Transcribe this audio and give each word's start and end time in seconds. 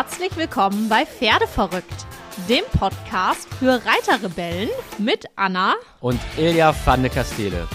Herzlich 0.00 0.36
willkommen 0.36 0.88
bei 0.88 1.04
Pferdeverrückt, 1.04 2.06
dem 2.48 2.62
Podcast 2.78 3.52
für 3.54 3.84
Reiterrebellen 3.84 4.68
mit 4.96 5.26
Anna 5.34 5.74
und 5.98 6.20
Ilja 6.36 6.72
van 6.86 7.02
de 7.02 7.10
Castele. 7.10 7.66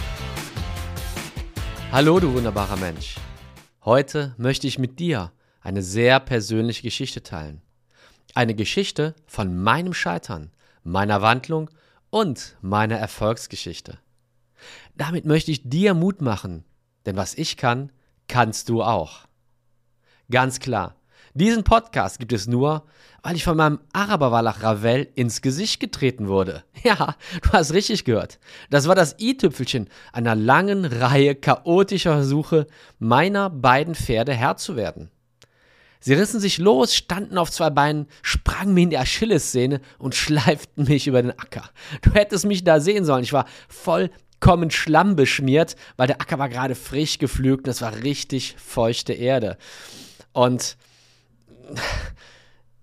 Hallo, 1.91 2.21
du 2.21 2.33
wunderbarer 2.33 2.77
Mensch. 2.77 3.17
Heute 3.83 4.35
möchte 4.37 4.67
ich 4.67 4.79
mit 4.79 5.01
dir 5.01 5.33
eine 5.59 5.83
sehr 5.83 6.21
persönliche 6.21 6.83
Geschichte 6.83 7.23
teilen. 7.23 7.61
Eine 8.33 8.55
Geschichte 8.55 9.15
von 9.25 9.61
meinem 9.61 9.93
Scheitern, 9.93 10.51
meiner 10.85 11.21
Wandlung 11.21 11.69
und 12.09 12.55
meiner 12.61 12.95
Erfolgsgeschichte. 12.95 13.99
Damit 14.95 15.25
möchte 15.25 15.51
ich 15.51 15.69
dir 15.69 15.93
Mut 15.93 16.21
machen, 16.21 16.63
denn 17.05 17.17
was 17.17 17.35
ich 17.35 17.57
kann, 17.57 17.91
kannst 18.29 18.69
du 18.69 18.81
auch. 18.81 19.25
Ganz 20.31 20.61
klar, 20.61 20.95
diesen 21.35 21.63
Podcast 21.63 22.19
gibt 22.19 22.31
es 22.31 22.47
nur, 22.47 22.83
weil 23.23 23.35
ich 23.35 23.43
von 23.43 23.57
meinem 23.57 23.79
Araberwallach 23.91 24.61
Ravel 24.61 25.07
ins 25.15 25.41
Gesicht 25.41 25.79
getreten 25.79 26.27
wurde. 26.27 26.63
Ja, 26.83 27.15
du 27.41 27.49
hast 27.53 27.71
richtig 27.71 28.03
gehört. 28.03 28.39
Das 28.69 28.89
war 28.89 28.95
das 28.95 29.15
i-Tüpfelchen 29.17 29.87
einer 30.11 30.35
langen 30.35 30.83
Reihe 30.83 31.33
chaotischer 31.33 32.15
Versuche, 32.15 32.67
meiner 32.99 33.49
beiden 33.49 33.95
Pferde 33.95 34.33
Herr 34.33 34.57
zu 34.57 34.75
werden. 34.75 35.09
Sie 36.01 36.13
rissen 36.13 36.41
sich 36.41 36.57
los, 36.57 36.93
standen 36.93 37.37
auf 37.37 37.49
zwei 37.49 37.69
Beinen, 37.69 38.07
sprangen 38.21 38.73
mir 38.73 38.81
in 38.81 38.89
die 38.89 38.97
Achillessehne 38.97 39.79
und 39.97 40.13
schleiften 40.13 40.83
mich 40.83 41.07
über 41.07 41.21
den 41.21 41.31
Acker. 41.31 41.69
Du 42.01 42.11
hättest 42.11 42.45
mich 42.45 42.65
da 42.65 42.81
sehen 42.81 43.05
sollen. 43.05 43.23
Ich 43.23 43.31
war 43.31 43.45
vollkommen 43.69 44.69
schlammbeschmiert, 44.69 45.77
weil 45.95 46.07
der 46.07 46.19
Acker 46.19 46.37
war 46.37 46.49
gerade 46.49 46.75
frisch 46.75 47.19
gepflügt 47.19 47.65
und 47.65 47.71
es 47.71 47.81
war 47.81 48.03
richtig 48.03 48.57
feuchte 48.57 49.13
Erde. 49.13 49.57
Und 50.33 50.75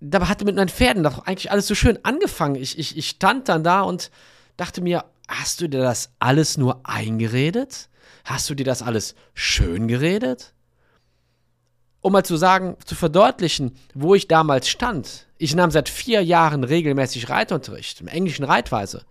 dabei 0.01 0.25
hatte 0.25 0.45
mit 0.45 0.55
meinen 0.55 0.69
Pferden 0.69 1.03
doch 1.03 1.19
eigentlich 1.25 1.51
alles 1.51 1.67
so 1.67 1.75
schön 1.75 2.03
angefangen. 2.03 2.55
Ich, 2.55 2.77
ich, 2.77 2.97
ich 2.97 3.09
stand 3.09 3.47
dann 3.49 3.63
da 3.63 3.81
und 3.81 4.11
dachte 4.57 4.81
mir, 4.81 5.05
hast 5.27 5.61
du 5.61 5.69
dir 5.69 5.81
das 5.81 6.11
alles 6.19 6.57
nur 6.57 6.81
eingeredet? 6.83 7.89
Hast 8.23 8.49
du 8.49 8.55
dir 8.55 8.65
das 8.65 8.81
alles 8.81 9.15
schön 9.33 9.87
geredet? 9.87 10.53
Um 12.01 12.13
mal 12.13 12.25
zu 12.25 12.35
sagen, 12.35 12.77
zu 12.83 12.95
verdeutlichen, 12.95 13.77
wo 13.93 14.15
ich 14.15 14.27
damals 14.27 14.67
stand. 14.67 15.27
Ich 15.37 15.55
nahm 15.55 15.71
seit 15.71 15.87
vier 15.87 16.23
Jahren 16.23 16.63
regelmäßig 16.63 17.29
Reitunterricht, 17.29 18.01
im 18.01 18.07
englischen 18.07 18.43
Reitweise. 18.43 19.05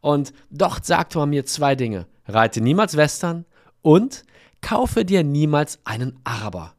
Und 0.00 0.32
dort 0.50 0.86
sagte 0.86 1.18
man 1.18 1.30
mir 1.30 1.44
zwei 1.44 1.74
Dinge. 1.74 2.06
Reite 2.26 2.62
niemals 2.62 2.96
Western 2.96 3.44
und 3.82 4.24
kaufe 4.62 5.04
dir 5.04 5.22
niemals 5.22 5.78
einen 5.84 6.18
Araber. 6.24 6.74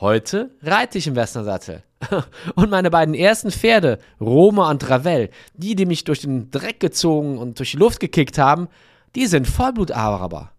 Heute 0.00 0.50
reite 0.62 0.98
ich 0.98 1.06
im 1.06 1.14
Westernsattel. 1.14 1.82
Und 2.54 2.70
meine 2.70 2.90
beiden 2.90 3.14
ersten 3.14 3.50
Pferde, 3.50 3.98
Roma 4.20 4.70
und 4.70 4.88
Ravel, 4.90 5.30
die, 5.54 5.74
die 5.74 5.86
mich 5.86 6.04
durch 6.04 6.20
den 6.20 6.50
Dreck 6.50 6.80
gezogen 6.80 7.38
und 7.38 7.58
durch 7.58 7.70
die 7.70 7.76
Luft 7.78 8.00
gekickt 8.00 8.36
haben, 8.36 8.68
die 9.14 9.26
sind 9.26 9.46
Vollblut-Araber. 9.46 10.50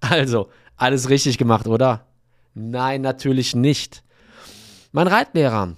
Also, 0.00 0.48
alles 0.76 1.08
richtig 1.08 1.38
gemacht, 1.38 1.66
oder? 1.66 2.06
Nein, 2.54 3.00
natürlich 3.00 3.56
nicht. 3.56 4.04
Mein 4.92 5.08
Reitlehrer 5.08 5.74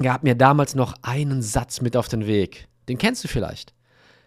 gab 0.00 0.24
mir 0.24 0.34
damals 0.34 0.74
noch 0.74 0.94
einen 1.02 1.40
Satz 1.40 1.80
mit 1.80 1.96
auf 1.96 2.08
den 2.08 2.26
Weg. 2.26 2.68
Den 2.88 2.98
kennst 2.98 3.24
du 3.24 3.28
vielleicht. 3.28 3.72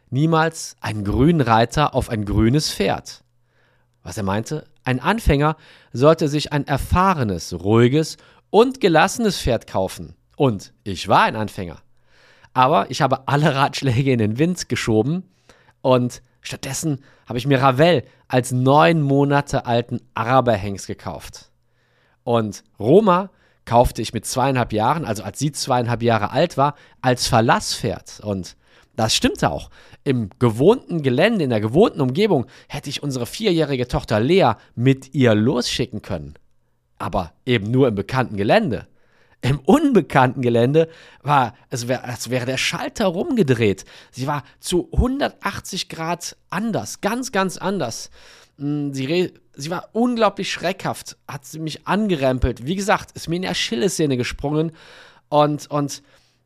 Niemals 0.10 0.78
einen 0.80 1.04
grünen 1.04 1.42
Reiter 1.42 1.94
auf 1.94 2.10
ein 2.10 2.26
grünes 2.26 2.72
Pferd. 2.72 3.24
Was 4.04 4.18
er 4.18 4.24
meinte, 4.24 4.66
ein 4.88 5.02
Anfänger 5.02 5.58
sollte 5.92 6.30
sich 6.30 6.54
ein 6.54 6.66
erfahrenes, 6.66 7.54
ruhiges 7.54 8.18
und 8.50 8.80
gelassenes 8.80 9.40
Pferd 9.40 9.68
kaufen. 9.68 10.16
Und 10.38 10.74
ich 10.84 11.08
war 11.10 11.24
ein 11.24 11.36
Anfänger. 11.36 11.82
Aber 12.54 12.90
ich 12.90 13.02
habe 13.02 13.28
alle 13.28 13.54
Ratschläge 13.54 14.14
in 14.14 14.20
den 14.20 14.40
Wind 14.40 14.70
geschoben 14.70 15.30
und 15.82 16.22
stattdessen 16.42 17.04
habe 17.28 17.38
ich 17.38 17.46
mir 17.46 17.62
Ravel 17.62 18.04
als 18.30 18.52
neun 18.52 19.02
Monate 19.02 19.66
alten 19.66 20.00
Araberhengst 20.14 20.88
gekauft. 20.88 21.52
Und 22.24 22.64
Roma 22.80 23.30
kaufte 23.66 24.02
ich 24.02 24.14
mit 24.14 24.26
zweieinhalb 24.26 24.72
Jahren, 24.72 25.04
also 25.04 25.24
als 25.24 25.38
sie 25.38 25.52
zweieinhalb 25.52 26.02
Jahre 26.02 26.32
alt 26.32 26.56
war, 26.56 26.76
als 27.02 27.28
Verlasspferd. 27.28 28.22
Und 28.22 28.56
das 28.98 29.16
stimmte 29.16 29.52
auch. 29.52 29.70
Im 30.04 30.30
gewohnten 30.40 31.04
Gelände, 31.04 31.44
in 31.44 31.52
der 31.52 31.62
gewohnten 31.62 32.02
Umgebung 32.02 32.48
hätte 32.68 32.90
ich 32.90 33.04
unsere 33.04 33.28
vierjährige 33.28 33.88
Tochter 33.88 34.20
Lea 34.20 34.54
mit 34.76 35.14
ihr 35.14 35.36
losschicken 35.36 36.02
können. 36.02 36.34
Aber 36.98 37.32
eben 37.46 37.70
nur 37.70 37.88
im 37.88 37.96
bekannten 37.96 38.38
Gelände. 38.38 38.88
Im 39.42 39.60
unbekannten 39.60 40.42
Gelände 40.42 40.90
war, 41.22 41.54
es, 41.70 41.88
wär, 41.88 42.04
es 42.12 42.32
wäre 42.32 42.48
der 42.48 42.58
Schalter 42.58 43.06
rumgedreht. 43.06 43.86
Sie 44.10 44.26
war 44.26 44.44
zu 44.60 44.90
180 44.92 45.90
Grad 45.90 46.36
anders, 46.50 47.02
ganz, 47.02 47.32
ganz 47.32 47.58
anders. 47.58 48.10
Hm, 48.58 48.96
sie, 48.96 49.32
sie 49.54 49.70
war 49.70 49.90
unglaublich 49.92 50.52
schreckhaft, 50.52 51.18
hat 51.28 51.46
sie 51.46 51.60
mich 51.60 51.88
angerempelt. 51.88 52.66
Wie 52.66 52.76
gesagt, 52.76 53.12
ist 53.12 53.30
mir 53.30 53.36
in 53.36 53.44
die 53.44 53.48
Achillessehne 53.48 54.18
gesprungen. 54.18 54.72
Und, 55.30 55.70
und 55.70 56.02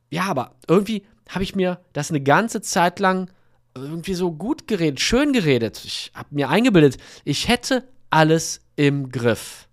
ja, 0.09 0.23
aber 0.23 0.55
irgendwie 0.67 1.03
habe 1.29 1.43
ich 1.43 1.55
mir 1.55 1.79
das 1.93 2.09
eine 2.09 2.21
ganze 2.21 2.61
Zeit 2.61 2.99
lang 2.99 3.29
irgendwie 3.75 4.13
so 4.13 4.31
gut 4.31 4.67
geredet, 4.67 4.99
schön 4.99 5.33
geredet. 5.33 5.81
Ich 5.85 6.11
habe 6.13 6.29
mir 6.31 6.49
eingebildet, 6.49 6.97
ich 7.23 7.47
hätte 7.47 7.87
alles 8.09 8.61
im 8.75 9.09
Griff. 9.09 9.67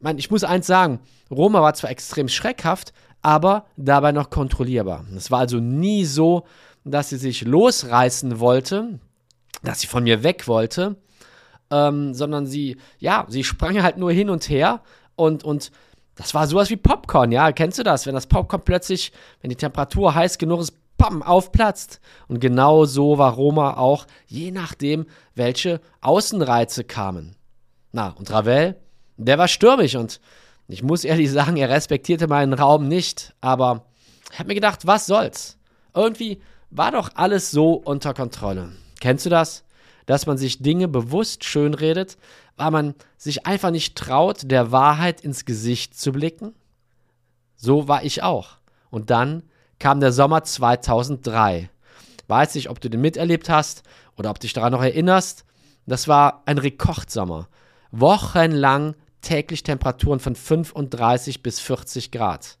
Ich, 0.00 0.18
ich 0.18 0.30
muss 0.30 0.44
eins 0.44 0.66
sagen, 0.66 1.00
Roma 1.30 1.62
war 1.62 1.74
zwar 1.74 1.90
extrem 1.90 2.28
schreckhaft, 2.28 2.92
aber 3.22 3.66
dabei 3.76 4.12
noch 4.12 4.28
kontrollierbar. 4.28 5.06
Es 5.16 5.30
war 5.30 5.40
also 5.40 5.58
nie 5.58 6.04
so, 6.04 6.44
dass 6.84 7.08
sie 7.08 7.16
sich 7.16 7.42
losreißen 7.42 8.38
wollte, 8.38 9.00
dass 9.62 9.80
sie 9.80 9.86
von 9.86 10.04
mir 10.04 10.22
weg 10.22 10.46
wollte, 10.46 10.96
ähm, 11.70 12.12
sondern 12.12 12.46
sie, 12.46 12.76
ja, 12.98 13.24
sie 13.28 13.42
sprang 13.42 13.82
halt 13.82 13.96
nur 13.96 14.12
hin 14.12 14.28
und 14.28 14.48
her 14.50 14.82
und, 15.16 15.42
und 15.42 15.70
das 16.16 16.34
war 16.34 16.46
sowas 16.46 16.70
wie 16.70 16.76
Popcorn, 16.76 17.32
ja, 17.32 17.52
kennst 17.52 17.78
du 17.78 17.82
das? 17.82 18.06
Wenn 18.06 18.14
das 18.14 18.26
Popcorn 18.26 18.62
plötzlich, 18.64 19.12
wenn 19.40 19.50
die 19.50 19.56
Temperatur 19.56 20.14
heiß 20.14 20.38
genug 20.38 20.60
ist, 20.60 20.74
bam, 20.96 21.22
aufplatzt. 21.22 22.00
Und 22.28 22.40
genau 22.40 22.84
so 22.84 23.18
war 23.18 23.32
Roma 23.34 23.76
auch, 23.76 24.06
je 24.26 24.50
nachdem, 24.50 25.06
welche 25.34 25.80
Außenreize 26.00 26.84
kamen. 26.84 27.36
Na, 27.92 28.14
und 28.18 28.30
Ravel, 28.30 28.76
der 29.16 29.38
war 29.38 29.48
stürmisch 29.48 29.96
und 29.96 30.20
ich 30.68 30.82
muss 30.82 31.04
ehrlich 31.04 31.30
sagen, 31.30 31.56
er 31.56 31.68
respektierte 31.68 32.26
meinen 32.26 32.52
Raum 32.52 32.88
nicht, 32.88 33.34
aber 33.40 33.84
ich 34.32 34.38
habe 34.38 34.48
mir 34.48 34.54
gedacht, 34.54 34.86
was 34.86 35.06
soll's? 35.06 35.58
Irgendwie 35.94 36.40
war 36.70 36.90
doch 36.90 37.10
alles 37.14 37.50
so 37.50 37.74
unter 37.74 38.14
Kontrolle. 38.14 38.72
Kennst 39.00 39.26
du 39.26 39.30
das? 39.30 39.63
Dass 40.06 40.26
man 40.26 40.36
sich 40.36 40.62
Dinge 40.62 40.88
bewusst 40.88 41.44
schönredet, 41.44 42.18
weil 42.56 42.70
man 42.70 42.94
sich 43.16 43.46
einfach 43.46 43.70
nicht 43.70 43.96
traut, 43.96 44.50
der 44.50 44.70
Wahrheit 44.70 45.20
ins 45.20 45.44
Gesicht 45.44 45.98
zu 45.98 46.12
blicken? 46.12 46.54
So 47.56 47.88
war 47.88 48.04
ich 48.04 48.22
auch. 48.22 48.58
Und 48.90 49.10
dann 49.10 49.42
kam 49.78 50.00
der 50.00 50.12
Sommer 50.12 50.44
2003. 50.44 51.70
Weiß 52.28 52.54
nicht, 52.54 52.70
ob 52.70 52.80
du 52.80 52.88
den 52.88 53.00
miterlebt 53.00 53.48
hast 53.48 53.82
oder 54.16 54.30
ob 54.30 54.40
dich 54.40 54.52
daran 54.52 54.72
noch 54.72 54.82
erinnerst. 54.82 55.44
Das 55.86 56.08
war 56.08 56.42
ein 56.46 56.58
Rekordsommer. 56.58 57.48
Wochenlang 57.90 58.94
täglich 59.20 59.62
Temperaturen 59.62 60.20
von 60.20 60.34
35 60.34 61.42
bis 61.42 61.60
40 61.60 62.10
Grad. 62.10 62.58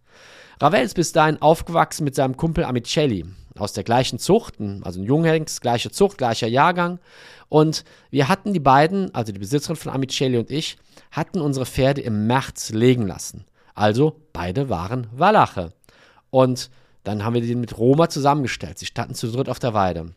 Ravel 0.60 0.82
ist 0.82 0.94
bis 0.94 1.12
dahin 1.12 1.40
aufgewachsen 1.42 2.04
mit 2.04 2.14
seinem 2.14 2.36
Kumpel 2.36 2.64
Amicelli 2.64 3.26
aus 3.58 3.72
der 3.72 3.84
gleichen 3.84 4.18
Zucht, 4.18 4.54
also 4.82 5.00
ein 5.00 5.04
Junghengst, 5.04 5.60
gleiche 5.60 5.90
Zucht, 5.90 6.18
gleicher 6.18 6.48
Jahrgang. 6.48 6.98
Und 7.48 7.84
wir 8.10 8.28
hatten 8.28 8.52
die 8.52 8.60
beiden, 8.60 9.14
also 9.14 9.32
die 9.32 9.38
Besitzerin 9.38 9.76
von 9.76 9.92
Amicelli 9.92 10.38
und 10.38 10.50
ich, 10.50 10.76
hatten 11.10 11.40
unsere 11.40 11.66
Pferde 11.66 12.00
im 12.00 12.26
März 12.26 12.70
legen 12.70 13.06
lassen. 13.06 13.44
Also 13.74 14.20
beide 14.32 14.68
waren 14.68 15.06
Walache. 15.12 15.72
Und 16.30 16.70
dann 17.04 17.24
haben 17.24 17.34
wir 17.34 17.42
den 17.42 17.60
mit 17.60 17.78
Roma 17.78 18.08
zusammengestellt. 18.08 18.78
Sie 18.78 18.86
standen 18.86 19.14
zu 19.14 19.30
dritt 19.30 19.48
auf 19.48 19.58
der 19.58 19.74
Weide. 19.74 20.14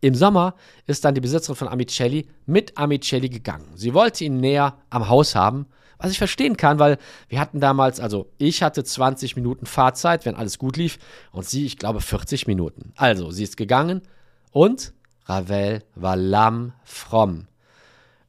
Im 0.00 0.14
Sommer 0.14 0.54
ist 0.86 1.04
dann 1.04 1.14
die 1.14 1.20
Besitzerin 1.20 1.56
von 1.56 1.68
Amicelli 1.68 2.26
mit 2.46 2.76
Amicelli 2.78 3.28
gegangen. 3.28 3.66
Sie 3.74 3.92
wollte 3.92 4.24
ihn 4.24 4.38
näher 4.38 4.78
am 4.88 5.08
Haus 5.08 5.34
haben, 5.34 5.66
was 6.00 6.10
ich 6.10 6.18
verstehen 6.18 6.56
kann, 6.56 6.78
weil 6.78 6.98
wir 7.28 7.40
hatten 7.40 7.60
damals, 7.60 8.00
also 8.00 8.28
ich 8.38 8.62
hatte 8.62 8.84
20 8.84 9.36
Minuten 9.36 9.66
Fahrzeit, 9.66 10.24
wenn 10.24 10.34
alles 10.34 10.58
gut 10.58 10.76
lief, 10.76 10.98
und 11.32 11.46
sie, 11.46 11.66
ich 11.66 11.78
glaube, 11.78 12.00
40 12.00 12.46
Minuten. 12.46 12.92
Also, 12.96 13.30
sie 13.30 13.44
ist 13.44 13.56
gegangen 13.56 14.02
und 14.50 14.92
Ravel 15.26 15.82
war 15.94 16.16
lamm 16.16 16.72
fromm. 16.84 17.46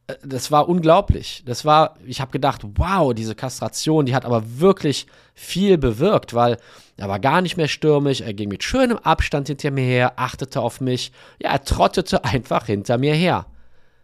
Äh, 0.06 0.14
das 0.24 0.50
war 0.50 0.68
unglaublich. 0.68 1.42
Das 1.46 1.64
war, 1.64 1.96
ich 2.06 2.20
habe 2.20 2.30
gedacht, 2.30 2.62
wow, 2.76 3.14
diese 3.14 3.34
Kastration, 3.34 4.06
die 4.06 4.14
hat 4.14 4.24
aber 4.24 4.60
wirklich 4.60 5.06
viel 5.34 5.78
bewirkt, 5.78 6.34
weil 6.34 6.58
er 6.96 7.08
war 7.08 7.18
gar 7.18 7.40
nicht 7.40 7.56
mehr 7.56 7.68
stürmisch, 7.68 8.20
er 8.20 8.34
ging 8.34 8.48
mit 8.48 8.62
schönem 8.62 8.98
Abstand 8.98 9.48
hinter 9.48 9.70
mir 9.70 9.84
her, 9.84 10.12
achtete 10.16 10.60
auf 10.60 10.80
mich, 10.80 11.12
ja, 11.40 11.50
er 11.50 11.64
trottete 11.64 12.24
einfach 12.24 12.66
hinter 12.66 12.98
mir 12.98 13.14
her. 13.14 13.46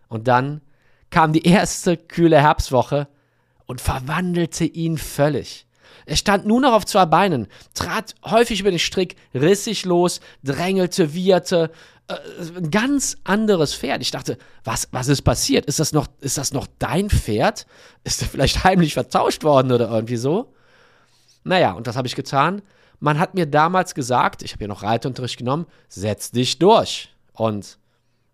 Und 0.09 0.27
dann 0.27 0.63
kam 1.11 1.33
die 1.33 1.47
erste 1.47 1.97
kühle 1.97 2.41
Herbstwoche 2.41 3.09
und 3.69 3.81
verwandelte 3.81 4.65
ihn 4.65 4.99
völlig. 4.99 5.67
Er 6.07 6.17
stand 6.17 6.47
nur 6.47 6.61
noch 6.61 6.73
auf 6.73 6.87
zwei 6.87 7.05
Beinen, 7.05 7.47
trat 7.75 8.15
häufig 8.25 8.61
über 8.61 8.71
den 8.71 8.79
Strick, 8.79 9.15
riss 9.35 9.65
sich 9.65 9.85
los, 9.85 10.21
drängelte, 10.43 11.13
wieherte. 11.13 11.71
Äh, 12.09 12.15
ein 12.57 12.71
ganz 12.71 13.19
anderes 13.25 13.75
Pferd. 13.75 14.01
Ich 14.01 14.11
dachte, 14.11 14.39
was, 14.65 14.89
was 14.91 15.09
ist 15.09 15.23
passiert? 15.23 15.67
Ist 15.67 15.81
das, 15.81 15.93
noch, 15.93 16.09
ist 16.21 16.39
das 16.39 16.53
noch 16.53 16.67
dein 16.79 17.11
Pferd? 17.11 17.67
Ist 18.05 18.23
er 18.23 18.29
vielleicht 18.29 18.65
heimlich 18.65 18.95
vertauscht 18.95 19.45
worden 19.45 19.71
oder 19.71 19.91
irgendwie 19.91 20.17
so? 20.17 20.55
Naja, 21.45 21.73
und 21.73 21.87
das 21.87 21.97
habe 21.97 22.09
ich 22.09 22.17
getan. 22.17 22.63
Man 23.01 23.19
hat 23.19 23.35
mir 23.35 23.47
damals 23.47 23.95
gesagt, 23.95 24.43
ich 24.43 24.55
habe 24.55 24.65
ja 24.65 24.69
noch 24.69 24.83
Reitunterricht 24.83 25.37
genommen, 25.37 25.67
setz 25.89 26.31
dich 26.31 26.59
durch. 26.59 27.15
Und 27.35 27.79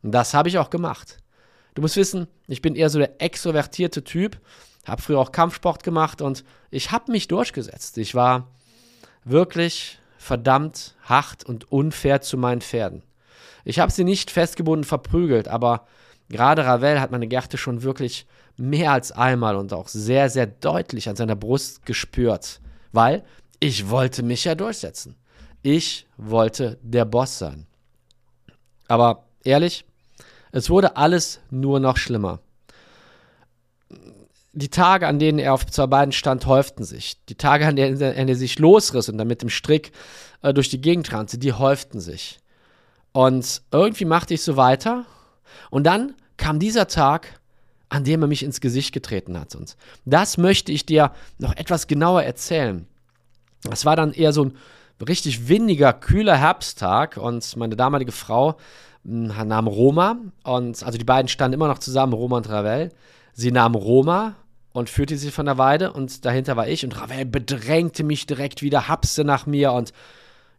das 0.03 0.33
habe 0.33 0.49
ich 0.49 0.59
auch 0.59 0.71
gemacht. 0.71 1.19
Du 1.75 1.83
musst 1.83 1.97
wissen, 1.97 2.29
ich 2.47 2.63
bin 2.63 2.77
eher 2.77 2.89
so 2.89 3.01
der 3.01 3.21
extrovertierte 3.21 4.05
Typ, 4.05 4.39
habe 4.87 5.03
früher 5.03 5.19
auch 5.19 5.33
Kampfsport 5.33 5.83
gemacht 5.83 6.21
und 6.21 6.45
ich 6.71 6.91
habe 6.93 7.13
mich 7.13 7.29
durchgesetzt. 7.29 7.99
Ich 7.99 8.15
war 8.15 8.49
wirklich 9.25 9.99
verdammt 10.19 10.95
hart 11.03 11.45
und 11.45 11.71
unfair 11.71 12.21
zu 12.21 12.37
meinen 12.37 12.61
Pferden. 12.61 13.03
Ich 13.65 13.79
habe 13.79 13.93
sie 13.93 14.05
nicht 14.05 14.31
festgebunden 14.31 14.85
verprügelt, 14.85 15.49
aber 15.49 15.87
gerade 16.29 16.65
Ravel 16.65 17.01
hat 17.01 17.11
meine 17.11 17.27
Gerte 17.27 17.57
schon 17.57 17.83
wirklich 17.83 18.27
mehr 18.57 18.93
als 18.93 19.13
einmal 19.13 19.57
und 19.57 19.73
auch 19.73 19.89
sehr, 19.89 20.31
sehr 20.31 20.47
deutlich 20.47 21.09
an 21.09 21.17
seiner 21.17 21.37
Brust 21.37 21.85
gespürt, 21.87 22.61
weil 22.93 23.25
ich 23.61 23.89
wollte 23.89 24.23
mich 24.23 24.45
ja 24.45 24.55
durchsetzen. 24.55 25.17
Ich 25.63 26.07
wollte 26.17 26.79
der 26.83 27.07
Boss 27.07 27.39
sein. 27.39 27.67
Aber 28.87 29.25
ehrlich, 29.45 29.87
es 30.53 30.69
wurde 30.69 30.97
alles 30.97 31.41
nur 31.51 31.81
noch 31.81 31.97
schlimmer. 31.97 32.41
Die 34.57 34.69
Tage, 34.69 35.09
an 35.09 35.19
denen 35.19 35.39
er 35.39 35.53
auf 35.53 35.67
zwei 35.67 35.87
Beinen 35.87 36.13
stand, 36.13 36.47
häuften 36.47 36.85
sich. 36.85 37.25
Die 37.27 37.35
Tage, 37.35 37.67
an 37.67 37.77
denen 37.77 38.01
er, 38.01 38.37
sich 38.37 38.59
losriss 38.59 39.09
und 39.09 39.19
dann 39.19 39.27
mit 39.27 39.43
dem 39.43 39.51
Strick 39.51 39.93
äh, 40.43 40.55
durch 40.55 40.69
die 40.69 40.81
Gegend 40.81 41.13
rannte, 41.13 41.39
die 41.39 41.53
häuften 41.53 42.01
sich. 42.01 42.39
Und 43.13 43.63
irgendwie 43.73 44.05
machte 44.05 44.35
ich 44.35 44.43
so 44.43 44.57
weiter. 44.57 45.07
Und 45.71 45.85
dann 45.85 46.15
kam 46.37 46.59
dieser 46.59 46.87
Tag, 46.87 47.41
an 47.89 48.05
dem 48.05 48.23
er 48.23 48.29
mich 48.29 48.43
ins 48.43 48.61
Gesicht 48.61 48.93
getreten 48.93 49.39
hat. 49.39 49.55
Und 49.55 49.77
das 50.05 50.39
möchte 50.39 50.73
ich 50.73 50.87
dir 50.87 51.13
noch 51.39 51.57
etwas 51.57 51.87
genauer 51.87 52.23
erzählen. 52.23 52.87
Es 53.71 53.85
war 53.85 53.97
dann 53.97 54.13
eher 54.13 54.33
so 54.33 54.45
ein 54.45 54.57
richtig 55.07 55.49
windiger, 55.49 55.93
kühler 55.93 56.37
Herbsttag 56.37 57.17
und 57.17 57.57
meine 57.57 57.77
damalige 57.77 58.13
Frau 58.13 58.57
nahm 59.05 59.67
Roma 59.67 60.17
und 60.45 60.83
also 60.83 60.97
die 60.99 61.05
beiden 61.05 61.29
standen 61.29 61.55
immer 61.55 61.69
noch 61.69 61.79
zusammen, 61.79 62.15
Roma 62.15 62.39
und 62.39 62.49
Ravel. 62.49 62.91
Sie 63.33 63.53
nahm 63.53 63.75
Roma 63.75 64.35
und 64.75 64.91
führte 64.91 65.17
sie 65.17 65.31
von 65.31 65.47
der 65.47 65.57
Weide 65.57 65.93
und 65.93 66.25
dahinter 66.25 66.57
war 66.57 66.67
ich 66.67 66.85
und 66.85 67.01
Ravel 67.01 67.25
bedrängte 67.25 68.03
mich 68.03 68.27
direkt 68.27 68.61
wieder, 68.61 68.89
hapste 68.89 69.25
nach 69.25 69.47
mir 69.47 69.73
und 69.73 69.93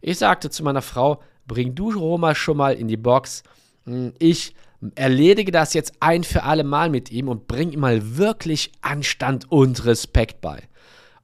ich 0.00 0.16
sagte 0.18 0.48
zu 0.48 0.64
meiner 0.64 0.80
Frau, 0.80 1.22
bring 1.46 1.74
du 1.74 1.92
Roma 1.92 2.34
schon 2.34 2.56
mal 2.56 2.74
in 2.74 2.88
die 2.88 2.96
Box. 2.96 3.42
Hm, 3.84 4.14
ich 4.18 4.54
erledige 4.94 5.52
das 5.52 5.74
jetzt 5.74 5.92
ein 6.00 6.24
für 6.24 6.44
alle 6.44 6.64
Mal 6.64 6.88
mit 6.88 7.10
ihm 7.12 7.28
und 7.28 7.46
bring 7.46 7.72
ihm 7.72 7.80
mal 7.80 8.16
wirklich 8.16 8.72
Anstand 8.80 9.52
und 9.52 9.84
Respekt 9.84 10.40
bei. 10.40 10.62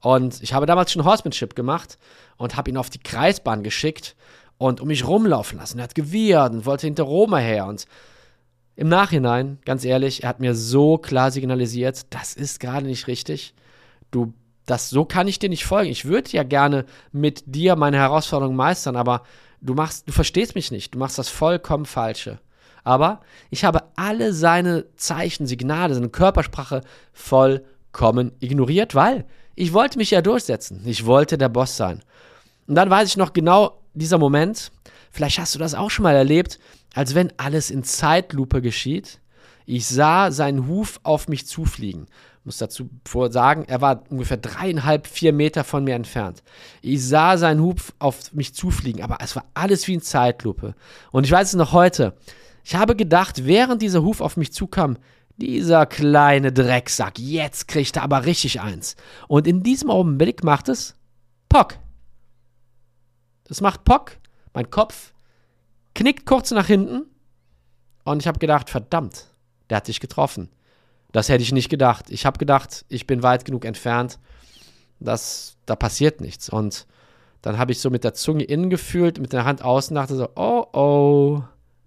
Und 0.01 0.43
ich 0.43 0.53
habe 0.53 0.67
damals 0.67 0.93
schon 0.93 1.05
Horsemanship 1.05 1.57
gemacht 1.57 1.99
und 2.37 2.57
habe 2.57 2.71
ihn 2.71 2.77
auf 2.77 2.91
die 2.91 2.99
Kreisbahn 2.99 3.63
geschickt 3.63 4.17
und 4.59 4.83
um 4.83 4.89
mich 4.89 5.07
rumlaufen 5.07 5.59
lassen. 5.59 5.79
Er 5.79 5.85
hat 5.85 5.95
gewirrt 5.95 6.53
und 6.53 6.67
wollte 6.67 6.87
hinter 6.87 7.05
Roma 7.05 7.39
her. 7.39 7.67
Und 7.67 7.87
im 8.75 8.89
Nachhinein, 8.89 9.59
ganz 9.65 9.85
ehrlich, 9.85 10.23
er 10.23 10.31
hat 10.31 10.41
mir 10.41 10.55
so 10.55 10.99
klar 10.99 11.31
signalisiert, 11.31 12.07
das 12.11 12.35
ist 12.35 12.61
gerade 12.61 12.87
nicht 12.87 13.07
richtig. 13.07 13.55
Du, 14.11 14.33
das, 14.67 14.91
so 14.91 15.05
kann 15.05 15.29
ich 15.29 15.39
dir 15.39 15.49
nicht 15.49 15.65
folgen. 15.65 15.91
Ich 15.91 16.05
würde 16.05 16.31
ja 16.31 16.43
gerne 16.43 16.87
mit 17.13 17.43
dir 17.47 17.77
meine 17.77 17.99
Herausforderung 17.99 18.57
meistern, 18.57 18.97
aber 18.97 19.23
du 19.61 19.75
machst, 19.75 20.09
du 20.09 20.13
verstehst 20.13 20.55
mich 20.55 20.71
nicht. 20.71 20.95
Du 20.95 20.99
machst 20.99 21.19
das 21.19 21.29
vollkommen 21.29 21.85
Falsche. 21.85 22.39
Aber 22.85 23.21
ich 23.51 23.65
habe 23.65 23.85
alle 23.97 24.33
seine 24.33 24.87
Zeichen, 24.97 25.47
Signale, 25.47 25.95
seine 25.95 26.09
Körpersprache 26.09 26.81
vollkommen 27.13 28.33
ignoriert, 28.41 28.95
weil 28.95 29.25
ich 29.55 29.73
wollte 29.73 29.99
mich 29.99 30.11
ja 30.11 30.23
durchsetzen. 30.23 30.83
Ich 30.87 31.07
wollte 31.07 31.39
der 31.39 31.49
Boss 31.49 31.77
sein. 31.77 32.01
Und 32.67 32.75
dann 32.75 32.91
weiß 32.91 33.09
ich 33.09 33.17
noch 33.17 33.33
genau, 33.33 33.83
dieser 33.95 34.19
Moment, 34.19 34.73
vielleicht 35.13 35.39
hast 35.39 35.55
du 35.55 35.59
das 35.59 35.75
auch 35.75 35.91
schon 35.91 36.03
mal 36.03 36.17
erlebt, 36.17 36.59
als 36.95 37.15
wenn 37.15 37.33
alles 37.37 37.71
in 37.71 37.85
Zeitlupe 37.85 38.61
geschieht. 38.61 39.21
Ich 39.65 39.87
sah 39.87 40.31
seinen 40.33 40.67
Huf 40.67 40.99
auf 41.05 41.29
mich 41.29 41.47
zufliegen. 41.47 42.07
Ich 42.41 42.47
muss 42.47 42.59
dazu 42.59 42.91
sagen, 43.31 43.65
er 43.69 43.81
war 43.81 44.03
ungefähr 44.11 44.37
dreieinhalb, 44.37 45.07
vier 45.07 45.33
Meter 45.33 45.63
von 45.63 45.85
mir 45.85 45.95
entfernt. 45.95 46.43
Ich 46.81 47.07
sah 47.07 47.39
seinen 47.39 47.61
Huf 47.61 47.93
auf 48.01 48.33
mich 48.33 48.53
zufliegen, 48.53 49.01
aber 49.03 49.19
es 49.23 49.37
war 49.37 49.45
alles 49.55 49.87
wie 49.87 49.95
in 49.95 50.03
Zeitlupe. 50.03 50.75
Und 51.13 51.25
ich 51.25 51.31
weiß 51.31 51.51
es 51.51 51.55
noch 51.55 51.73
heute. 51.73 52.17
Ich 52.65 52.75
habe 52.75 52.97
gedacht, 52.97 53.47
während 53.47 53.81
dieser 53.81 54.03
Huf 54.03 54.21
auf 54.21 54.37
mich 54.37 54.53
zukam, 54.53 54.97
dieser 55.37 55.87
kleine 55.87 56.53
Drecksack, 56.53 57.19
jetzt 57.19 57.69
kriegt 57.69 57.97
er 57.97 58.03
aber 58.03 58.27
richtig 58.27 58.61
eins. 58.61 58.97
Und 59.29 59.47
in 59.47 59.63
diesem 59.63 59.91
Augenblick 59.91 60.43
macht 60.43 60.69
es 60.69 60.97
Pock. 61.49 61.79
Das 63.45 63.61
macht 63.61 63.85
Pock. 63.85 64.19
Mein 64.55 64.71
Kopf 64.71 65.13
knickt 65.95 66.27
kurz 66.27 66.51
nach 66.51 66.67
hinten. 66.67 67.07
Und 68.05 68.21
ich 68.21 68.27
habe 68.27 68.39
gedacht, 68.39 68.71
verdammt, 68.71 69.27
der 69.71 69.77
hat 69.79 69.87
sich 69.87 70.01
getroffen. 70.01 70.49
Das 71.13 71.29
hätte 71.29 71.43
ich 71.43 71.53
nicht 71.53 71.69
gedacht. 71.69 72.11
Ich 72.11 72.27
habe 72.27 72.39
gedacht, 72.39 72.85
ich 72.89 73.07
bin 73.07 73.23
weit 73.23 73.45
genug 73.45 73.65
entfernt, 73.65 74.19
dass 74.99 75.57
da 75.67 75.77
passiert 75.77 76.21
nichts. 76.21 76.49
Und 76.49 76.87
dann 77.43 77.59
habe 77.59 77.73
ich 77.73 77.81
so 77.81 77.91
mit 77.91 78.03
der 78.03 78.15
Zunge 78.15 78.45
innen 78.45 78.71
gefühlt, 78.71 79.21
mit 79.21 79.33
der 79.33 79.45
Hand 79.45 79.63
außen, 79.63 79.95
dachte 79.95 80.17
so, 80.17 80.29
oh 80.35 80.67
oh, 80.73 81.43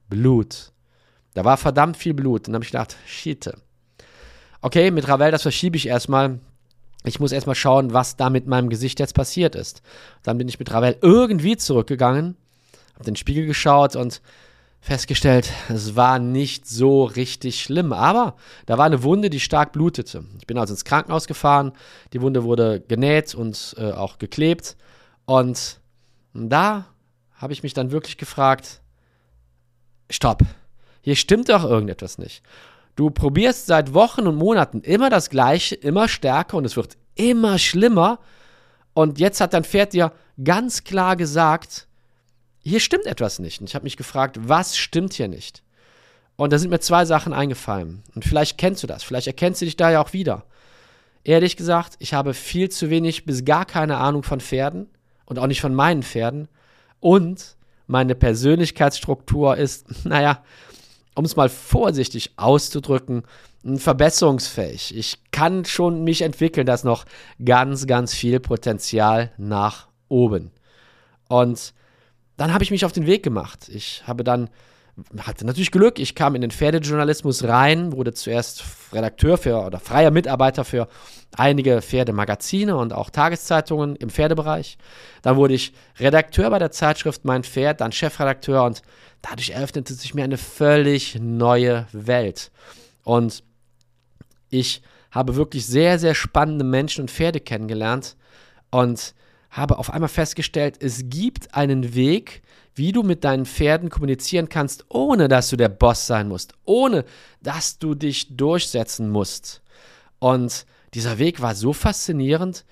Blut. 0.09 0.71
Da 1.33 1.44
war 1.44 1.57
verdammt 1.57 1.97
viel 1.97 2.13
Blut. 2.13 2.47
Dann 2.47 2.56
habe 2.56 2.63
ich 2.63 2.71
gedacht, 2.71 2.95
shit. 3.06 3.51
Okay, 4.62 4.91
mit 4.91 5.07
Ravel, 5.07 5.31
das 5.31 5.41
verschiebe 5.41 5.75
ich 5.75 5.88
erstmal 5.88 6.39
ich 7.06 7.19
muss 7.19 7.31
erstmal 7.31 7.56
schauen, 7.56 7.94
was 7.94 8.17
da 8.17 8.29
mit 8.29 8.47
meinem 8.47 8.69
Gesicht 8.69 9.00
jetzt 9.00 9.13
passiert 9.13 9.56
ist. 9.56 9.81
Dann 10.23 10.38
bin 10.38 10.47
ich 10.47 10.59
mit 10.59 10.73
Ravel 10.73 10.97
irgendwie 11.01 11.56
zurückgegangen, 11.56 12.35
habe 12.95 13.06
den 13.06 13.15
Spiegel 13.15 13.45
geschaut 13.45 13.95
und 13.95 14.21
festgestellt, 14.81 15.51
es 15.69 15.95
war 15.95 16.19
nicht 16.19 16.68
so 16.68 17.03
richtig 17.03 17.62
schlimm, 17.62 17.94
aber 17.94 18.36
da 18.65 18.77
war 18.77 18.86
eine 18.86 19.03
Wunde, 19.03 19.30
die 19.30 19.39
stark 19.39 19.71
blutete. 19.71 20.25
Ich 20.39 20.47
bin 20.47 20.57
also 20.57 20.74
ins 20.74 20.86
Krankenhaus 20.86 21.27
gefahren, 21.27 21.72
die 22.13 22.22
Wunde 22.22 22.43
wurde 22.43 22.81
genäht 22.81 23.34
und 23.34 23.75
äh, 23.77 23.91
auch 23.91 24.17
geklebt 24.17 24.75
und 25.25 25.79
da 26.34 26.86
habe 27.34 27.53
ich 27.53 27.63
mich 27.63 27.74
dann 27.74 27.91
wirklich 27.91 28.17
gefragt, 28.17 28.81
stopp, 30.10 30.43
hier 31.01 31.15
stimmt 31.15 31.50
doch 31.50 31.63
irgendetwas 31.63 32.17
nicht. 32.17 32.43
Du 32.96 33.10
probierst 33.10 33.65
seit 33.65 33.93
Wochen 33.93 34.27
und 34.27 34.36
Monaten 34.36 34.81
immer 34.81 35.10
das 35.10 35.29
Gleiche, 35.29 35.75
immer 35.75 36.08
stärker 36.08 36.58
und 36.58 36.65
es 36.65 36.77
wird 36.77 36.98
immer 37.15 37.60
schlimmer. 37.60 38.19
Und 38.93 39.19
jetzt 39.19 39.41
hat 39.41 39.53
dein 39.53 39.65
Pferd 39.65 39.93
dir 39.93 40.13
ganz 40.41 40.84
klar 40.84 41.15
gesagt, 41.17 41.88
hier 42.65 42.79
stimmt 42.79 43.05
etwas 43.05 43.39
nicht. 43.39 43.62
Und 43.62 43.69
ich 43.69 43.75
habe 43.75 43.84
mich 43.84 43.98
gefragt, 43.98 44.38
was 44.41 44.75
stimmt 44.75 45.13
hier 45.13 45.27
nicht? 45.27 45.63
Und 46.36 46.51
da 46.51 46.57
sind 46.57 46.69
mir 46.69 46.79
zwei 46.79 47.05
Sachen 47.05 47.31
eingefallen. 47.31 48.03
Und 48.13 48.25
vielleicht 48.25 48.57
kennst 48.57 48.84
du 48.84 48.88
das, 48.88 49.03
vielleicht 49.03 49.27
erkennst 49.27 49.62
du 49.62 49.65
dich 49.65 49.77
da 49.77 49.91
ja 49.91 50.01
auch 50.01 50.13
wieder. 50.13 50.43
Ehrlich 51.24 51.57
gesagt, 51.57 51.95
ich 52.00 52.13
habe 52.13 52.34
viel 52.34 52.69
zu 52.69 52.89
wenig 52.89 53.25
bis 53.25 53.45
gar 53.45 53.65
keine 53.65 53.98
Ahnung 53.98 54.24
von 54.24 54.41
Pferden 54.41 54.89
und 55.25 55.39
auch 55.39 55.48
nicht 55.48 55.62
von 55.62 55.74
meinen 55.74 56.03
Pferden. 56.03 56.48
Und 57.00 57.55
meine 57.88 58.15
Persönlichkeitsstruktur 58.15 59.55
ist, 59.57 59.86
naja, 60.05 60.43
um 61.13 61.24
es 61.24 61.36
mal 61.36 61.50
vorsichtig 61.50 62.34
auszudrücken, 62.36 63.24
verbesserungsfähig. 63.77 64.95
Ich 64.95 65.19
kann 65.31 65.65
schon 65.65 66.03
mich 66.03 66.22
entwickeln, 66.22 66.67
da 66.67 66.74
ist 66.74 66.84
noch 66.84 67.05
ganz, 67.43 67.88
ganz 67.88 68.13
viel 68.13 68.39
Potenzial 68.39 69.31
nach 69.38 69.88
oben. 70.10 70.51
Und 71.27 71.74
dann 72.38 72.54
habe 72.54 72.63
ich 72.63 72.72
mich 72.72 72.86
auf 72.86 72.92
den 72.92 73.06
Weg 73.06 73.24
gemacht. 73.24 73.70
Ich 73.70 74.04
habe 74.06 74.24
dann 74.24 74.50
hatte 75.18 75.46
natürlich 75.46 75.72
Glück, 75.72 76.00
ich 76.00 76.15
kam 76.15 76.36
in 76.36 76.42
den 76.42 76.51
Pferdejournalismus 76.51 77.44
rein, 77.44 77.92
wurde 77.92 78.13
zuerst 78.13 78.63
Redakteur 78.94 79.38
für 79.38 79.65
oder 79.65 79.80
freier 79.80 80.12
Mitarbeiter 80.12 80.63
für 80.63 80.88
einige 81.36 81.82
Pferdemagazine 81.82 82.77
und 82.77 82.94
auch 82.94 83.10
Tageszeitungen 83.10 83.98
im 83.98 84.10
Pferdebereich. 84.10 84.77
Dann 85.22 85.36
wurde 85.36 85.54
ich 85.54 85.74
Redakteur 86.00 86.50
bei 86.50 86.60
der 86.60 86.72
Zeitschrift 86.72 87.25
Mein 87.25 87.44
Pferd, 87.44 87.82
dann 87.82 87.92
Chefredakteur 87.92 88.63
und 88.63 88.84
dadurch 89.22 89.50
eröffnete 89.50 89.94
sich 89.94 90.13
mir 90.13 90.24
eine 90.24 90.38
völlig 90.38 91.20
neue 91.20 91.88
Welt. 91.92 92.51
Und 93.04 93.44
ich 94.50 94.82
habe 95.12 95.36
wirklich 95.36 95.65
sehr, 95.65 96.00
sehr 96.00 96.15
spannende 96.15 96.63
Menschen 96.63 97.01
und 97.01 97.12
Pferde 97.12 97.42
kennengelernt 97.42 98.15
und 98.72 99.13
habe 99.55 99.77
auf 99.77 99.91
einmal 99.91 100.09
festgestellt, 100.09 100.77
es 100.81 101.03
gibt 101.05 101.55
einen 101.55 101.95
Weg, 101.95 102.41
wie 102.75 102.91
du 102.91 103.03
mit 103.03 103.24
deinen 103.24 103.45
Pferden 103.45 103.89
kommunizieren 103.89 104.50
kannst, 104.50 104.85
ohne 104.89 105.29
dass 105.29 105.50
du 105.50 105.55
der 105.55 105.69
Boss 105.69 106.07
sein 106.07 106.27
musst, 106.27 106.53
ohne 106.65 107.05
dass 107.41 107.79
du 107.79 107.95
dich 107.95 108.35
durchsetzen 108.35 109.09
musst. 109.09 109.62
Und 110.19 110.65
dieser 110.93 111.17
Weg 111.19 111.41
war 111.41 111.55
so 111.55 111.74
faszinierend 111.74 112.65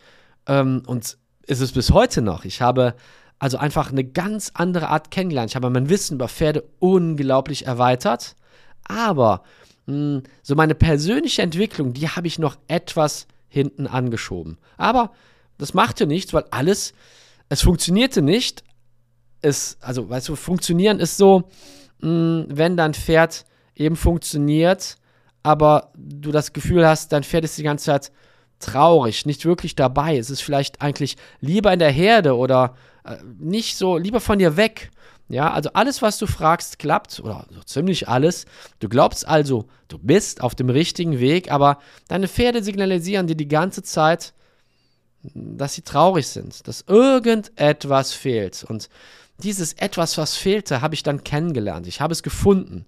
Ähm, 0.45 0.83
und 0.87 1.17
ist 1.47 1.61
es 1.61 1.71
bis 1.71 1.91
heute 1.91 2.21
noch. 2.21 2.43
Ich 2.43 2.61
habe 2.61 2.95
also 3.39 3.57
einfach 3.57 3.91
eine 3.91 4.03
ganz 4.03 4.51
andere 4.53 4.89
Art 4.89 5.09
kennengelernt. 5.09 5.51
Ich 5.51 5.55
habe 5.55 5.69
mein 5.69 5.87
Wissen 5.87 6.15
über 6.15 6.27
Pferde 6.27 6.65
unglaublich 6.79 7.65
erweitert. 7.65 8.35
Aber 8.83 9.43
mh, 9.85 9.93
hm, 9.93 10.23
so 10.41 10.55
meine 10.55 10.75
persönliche 10.75 11.41
Entwicklung, 11.41 11.93
die 11.93 12.09
habe 12.09 12.27
ich 12.27 12.39
noch 12.39 12.57
etwas 12.67 13.27
hinten 13.47 13.87
angeschoben. 13.87 14.57
Aber 14.75 15.11
das 15.57 15.74
machte 15.74 16.07
nichts, 16.07 16.33
weil 16.33 16.45
alles, 16.51 16.93
es 17.50 17.62
funktionierte 17.62 18.22
nicht. 18.22 18.63
Es, 19.41 19.77
also, 19.81 20.10
weißt 20.10 20.29
du, 20.29 20.36
funktionieren 20.36 21.00
ist 21.00 21.17
so, 21.17 21.50
mh, 22.00 22.07
hm, 22.07 22.45
wenn 22.50 22.77
dein 22.77 22.93
Pferd 22.93 23.45
eben 23.75 23.95
funktioniert, 23.95 24.98
aber 25.41 25.91
du 25.95 26.31
das 26.31 26.53
Gefühl 26.53 26.88
hast, 26.88 27.12
dein 27.12 27.24
Pferd 27.24 27.43
ist 27.43 27.57
die 27.57 27.63
ganze 27.63 27.86
Zeit 27.86 28.12
traurig, 28.60 29.25
nicht 29.25 29.45
wirklich 29.45 29.75
dabei. 29.75 30.17
Es 30.17 30.29
ist 30.29 30.41
vielleicht 30.41 30.81
eigentlich 30.81 31.17
lieber 31.41 31.74
in 31.74 31.79
der 31.79 31.91
Herde 31.91 32.38
oder 32.38 32.75
äh, 33.03 33.17
nicht 33.39 33.77
so, 33.77 33.98
lieber 33.98 34.22
von 34.22 34.39
dir 34.39 34.55
weg. 34.55 34.91
Ja, 35.29 35.51
also 35.51 35.69
alles, 35.74 36.01
was 36.01 36.17
du 36.17 36.27
fragst, 36.27 36.79
klappt, 36.79 37.19
oder 37.19 37.45
so 37.50 37.62
ziemlich 37.63 38.07
alles. 38.07 38.45
Du 38.79 38.89
glaubst 38.89 39.27
also, 39.27 39.65
du 39.88 39.98
bist 39.98 40.41
auf 40.41 40.53
dem 40.53 40.69
richtigen 40.69 41.19
Weg, 41.19 41.51
aber 41.51 41.79
deine 42.07 42.27
Pferde 42.27 42.63
signalisieren 42.63 43.27
dir 43.27 43.36
die 43.36 43.48
ganze 43.48 43.83
Zeit, 43.83 44.33
dass 45.33 45.73
sie 45.73 45.81
traurig 45.81 46.27
sind, 46.27 46.67
dass 46.67 46.85
irgendetwas 46.87 48.13
fehlt. 48.13 48.63
Und 48.63 48.89
dieses 49.39 49.73
etwas, 49.73 50.17
was 50.17 50.35
fehlte, 50.35 50.81
habe 50.81 50.95
ich 50.95 51.03
dann 51.03 51.23
kennengelernt. 51.23 51.87
Ich 51.87 52.01
habe 52.01 52.13
es 52.13 52.23
gefunden. 52.23 52.85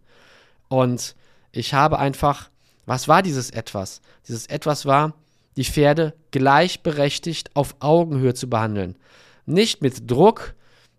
Und 0.68 1.16
ich 1.52 1.74
habe 1.74 2.00
einfach, 2.00 2.50
was 2.86 3.08
war 3.08 3.22
dieses 3.22 3.50
etwas? 3.50 4.02
Dieses 4.28 4.48
etwas 4.48 4.86
war, 4.86 5.14
die 5.56 5.64
Pferde 5.64 6.14
gleichberechtigt 6.32 7.56
auf 7.56 7.76
Augenhöhe 7.80 8.34
zu 8.34 8.50
behandeln. 8.50 8.98
Nicht 9.46 9.82
mit 9.82 10.10
Druck 10.10 10.56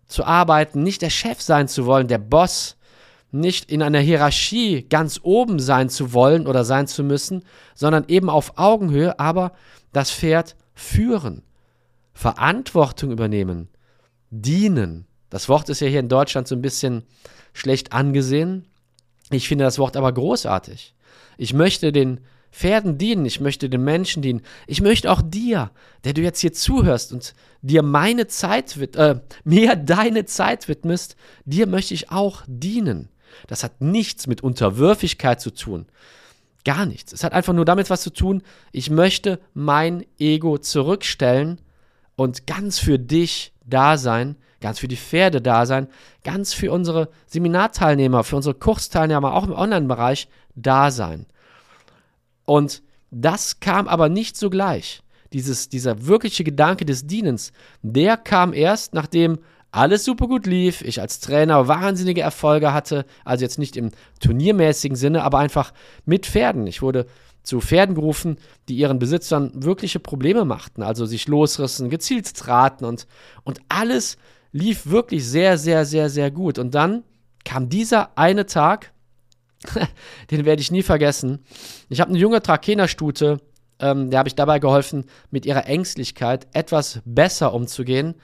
zu 0.07 0.23
arbeiten, 0.23 0.83
nicht 0.83 1.01
der 1.01 1.09
Chef 1.09 1.41
sein 1.41 1.67
zu 1.67 1.85
wollen, 1.85 2.07
der 2.07 2.17
Boss, 2.17 2.77
nicht 3.31 3.69
in 3.69 3.83
einer 3.83 3.99
Hierarchie 3.99 4.83
ganz 4.83 5.19
oben 5.21 5.59
sein 5.59 5.89
zu 5.89 6.13
wollen 6.13 6.47
oder 6.47 6.63
sein 6.63 6.87
zu 6.87 7.03
müssen, 7.03 7.43
sondern 7.75 8.05
eben 8.07 8.29
auf 8.29 8.57
Augenhöhe, 8.57 9.19
aber 9.19 9.51
das 9.91 10.11
Pferd 10.11 10.55
führen, 10.77 11.41
Verantwortung 12.13 13.11
übernehmen, 13.11 13.67
dienen. 14.29 15.07
Das 15.29 15.49
Wort 15.49 15.69
ist 15.69 15.81
ja 15.81 15.87
hier 15.87 15.99
in 15.99 16.09
Deutschland 16.09 16.47
so 16.47 16.55
ein 16.55 16.61
bisschen 16.61 17.03
schlecht 17.53 17.93
angesehen. 17.93 18.65
Ich 19.31 19.47
finde 19.47 19.65
das 19.65 19.79
Wort 19.79 19.97
aber 19.97 20.13
großartig. 20.13 20.93
Ich 21.37 21.53
möchte 21.53 21.91
den 21.91 22.21
Pferden 22.51 22.97
dienen, 22.97 23.25
ich 23.25 23.41
möchte 23.41 23.69
den 23.69 23.83
Menschen 23.83 24.21
dienen. 24.21 24.41
Ich 24.67 24.81
möchte 24.81 25.11
auch 25.11 25.21
dir, 25.21 25.71
der 26.03 26.13
du 26.13 26.21
jetzt 26.21 26.39
hier 26.39 26.53
zuhörst 26.53 27.11
und 27.11 27.33
dir 27.61 27.81
meine 27.81 28.27
Zeit, 28.27 28.77
äh, 28.95 29.19
mir 29.43 29.75
deine 29.75 30.25
Zeit 30.25 30.67
widmest, 30.67 31.15
dir 31.45 31.67
möchte 31.67 31.93
ich 31.93 32.11
auch 32.11 32.43
dienen. 32.47 33.09
Das 33.47 33.63
hat 33.63 33.81
nichts 33.81 34.27
mit 34.27 34.41
Unterwürfigkeit 34.41 35.41
zu 35.41 35.53
tun. 35.53 35.87
Gar 36.65 36.85
nichts. 36.85 37.13
Es 37.13 37.23
hat 37.23 37.33
einfach 37.33 37.53
nur 37.53 37.65
damit 37.65 37.89
was 37.89 38.01
zu 38.01 38.11
tun, 38.11 38.43
ich 38.71 38.89
möchte 38.89 39.39
mein 39.53 40.05
Ego 40.19 40.57
zurückstellen 40.57 41.61
und 42.15 42.45
ganz 42.47 42.79
für 42.79 42.99
dich 42.99 43.53
da 43.65 43.97
sein, 43.97 44.35
ganz 44.59 44.79
für 44.79 44.87
die 44.87 44.97
Pferde 44.97 45.41
da 45.41 45.65
sein, 45.65 45.87
ganz 46.23 46.53
für 46.53 46.71
unsere 46.71 47.09
Seminarteilnehmer, 47.27 48.23
für 48.23 48.35
unsere 48.35 48.55
Kursteilnehmer, 48.55 49.33
auch 49.33 49.45
im 49.45 49.53
Online-Bereich 49.53 50.27
da 50.55 50.91
sein. 50.91 51.25
Und 52.45 52.81
das 53.11 53.59
kam 53.59 53.87
aber 53.87 54.09
nicht 54.09 54.37
sogleich. 54.37 55.03
Dieses, 55.33 55.69
dieser 55.69 56.07
wirkliche 56.07 56.43
Gedanke 56.43 56.85
des 56.85 57.05
Dienens, 57.05 57.51
der 57.81 58.17
kam 58.17 58.53
erst, 58.53 58.93
nachdem 58.93 59.39
alles 59.71 60.05
super 60.05 60.27
gut 60.27 60.45
lief, 60.45 60.81
ich 60.81 61.01
als 61.01 61.19
Trainer 61.19 61.67
wahnsinnige 61.67 62.21
Erfolge 62.21 62.73
hatte, 62.73 63.05
also 63.25 63.43
jetzt 63.43 63.59
nicht 63.59 63.75
im 63.75 63.91
turniermäßigen 64.19 64.95
Sinne, 64.95 65.23
aber 65.23 65.39
einfach 65.39 65.73
mit 66.05 66.25
Pferden. 66.25 66.65
Ich 66.67 66.81
wurde 66.81 67.05
zu 67.43 67.61
Pferden 67.61 67.95
gerufen, 67.95 68.37
die 68.67 68.75
ihren 68.75 68.99
Besitzern 68.99 69.51
wirkliche 69.53 69.99
Probleme 69.99 70.45
machten, 70.45 70.83
also 70.83 71.05
sich 71.05 71.27
losrissen, 71.27 71.89
gezielt 71.89 72.35
traten 72.35 72.85
und, 72.85 73.07
und 73.43 73.61
alles 73.69 74.17
lief 74.51 74.87
wirklich 74.87 75.25
sehr, 75.25 75.57
sehr, 75.57 75.85
sehr, 75.85 76.09
sehr 76.09 76.31
gut. 76.31 76.59
Und 76.59 76.75
dann 76.75 77.03
kam 77.45 77.69
dieser 77.69 78.17
eine 78.17 78.45
Tag, 78.45 78.91
den 80.31 80.45
werde 80.45 80.61
ich 80.61 80.71
nie 80.71 80.83
vergessen. 80.83 81.39
Ich 81.89 82.01
habe 82.01 82.09
eine 82.09 82.19
junge 82.19 82.41
Trakenerstute, 82.41 83.39
ähm, 83.79 84.09
der 84.09 84.19
habe 84.19 84.29
ich 84.29 84.35
dabei 84.35 84.59
geholfen, 84.59 85.05
mit 85.31 85.45
ihrer 85.45 85.65
Ängstlichkeit 85.67 86.47
etwas 86.53 87.01
besser 87.05 87.53
umzugehen. 87.53 88.15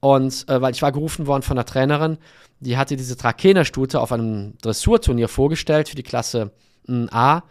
Und 0.00 0.48
äh, 0.48 0.60
weil 0.60 0.72
ich 0.72 0.82
war 0.82 0.92
gerufen 0.92 1.26
worden 1.26 1.42
von 1.42 1.58
einer 1.58 1.64
Trainerin, 1.64 2.18
die 2.60 2.76
hatte 2.76 2.96
diese 2.96 3.16
Trakenerstute 3.16 4.00
auf 4.00 4.12
einem 4.12 4.56
Dressurturnier 4.62 5.28
vorgestellt 5.28 5.88
für 5.88 5.96
die 5.96 6.02
Klasse 6.02 6.52
hm, 6.86 7.08
A. 7.10 7.42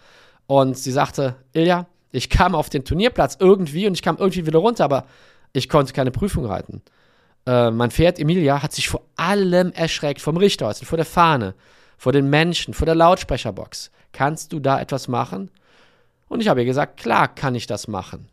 Und 0.47 0.77
sie 0.77 0.91
sagte, 0.91 1.35
Ilja, 1.53 1.87
ich 2.11 2.29
kam 2.29 2.55
auf 2.55 2.69
den 2.69 2.85
Turnierplatz 2.85 3.37
irgendwie 3.39 3.87
und 3.87 3.93
ich 3.93 4.01
kam 4.01 4.17
irgendwie 4.17 4.45
wieder 4.45 4.59
runter, 4.59 4.85
aber 4.85 5.05
ich 5.53 5.69
konnte 5.69 5.93
keine 5.93 6.11
Prüfung 6.11 6.45
reiten. 6.45 6.81
Äh, 7.45 7.71
mein 7.71 7.91
Pferd 7.91 8.19
Emilia 8.19 8.61
hat 8.61 8.73
sich 8.73 8.89
vor 8.89 9.03
allem 9.15 9.71
erschreckt, 9.71 10.21
vom 10.21 10.37
Richterhäuschen, 10.37 10.87
vor 10.87 10.97
der 10.97 11.05
Fahne, 11.05 11.53
vor 11.97 12.11
den 12.11 12.29
Menschen, 12.29 12.73
vor 12.73 12.85
der 12.85 12.95
Lautsprecherbox. 12.95 13.91
Kannst 14.13 14.53
du 14.53 14.59
da 14.59 14.79
etwas 14.79 15.07
machen? 15.07 15.51
Und 16.27 16.41
ich 16.41 16.47
habe 16.47 16.61
ihr 16.61 16.65
gesagt, 16.65 16.97
klar 16.97 17.27
kann 17.27 17.55
ich 17.55 17.67
das 17.67 17.87
machen. 17.87 18.27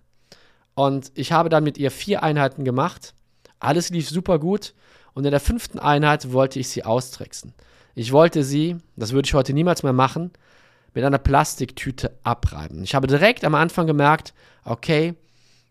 Und 0.75 1.13
ich 1.15 1.33
habe 1.33 1.49
dann 1.49 1.65
mit 1.65 1.79
ihr 1.79 1.91
vier 1.91 2.23
Einheiten 2.23 2.65
gemacht. 2.65 3.15
Alles 3.61 3.91
lief 3.91 4.09
super 4.09 4.39
gut. 4.39 4.75
Und 5.15 5.25
in 5.25 5.31
der 5.31 5.41
fünften 5.41 5.79
Einheit 5.79 6.33
wollte 6.33 6.59
ich 6.59 6.69
sie 6.69 6.85
austricksen. 6.85 7.55
Ich 7.95 8.11
wollte 8.13 8.43
sie, 8.43 8.77
das 8.97 9.13
würde 9.13 9.27
ich 9.27 9.35
heute 9.35 9.53
niemals 9.53 9.83
mehr 9.83 9.93
machen, 9.93 10.33
mit 10.95 11.05
einer 11.05 11.19
Plastiktüte 11.19 12.17
abreiben. 12.23 12.83
Ich 12.83 12.95
habe 12.95 13.07
direkt 13.07 13.45
am 13.45 13.55
Anfang 13.55 13.87
gemerkt, 13.87 14.35
okay, 14.65 15.15